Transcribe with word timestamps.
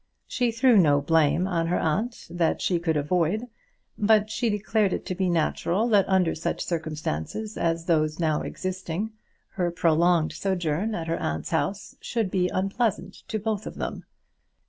She 0.25 0.51
threw 0.51 0.77
no 0.77 0.99
blame 0.99 1.47
on 1.47 1.67
her 1.67 1.77
aunt 1.77 2.25
that 2.31 2.59
she 2.59 2.79
could 2.79 2.97
avoid, 2.97 3.45
but 3.99 4.35
declared 4.39 4.93
it 4.93 5.05
to 5.05 5.13
be 5.13 5.29
natural 5.29 5.87
that 5.89 6.09
under 6.09 6.33
such 6.33 6.65
circumstances 6.65 7.55
as 7.55 7.85
those 7.85 8.19
now 8.19 8.41
existing 8.41 9.11
her 9.49 9.69
prolonged 9.69 10.31
sojourn 10.33 10.95
at 10.95 11.05
her 11.05 11.19
aunt's 11.21 11.51
house 11.51 11.95
should 12.01 12.31
be 12.31 12.49
unpleasant 12.49 13.17
to 13.27 13.37
both 13.37 13.67
of 13.67 13.75
them. 13.75 14.03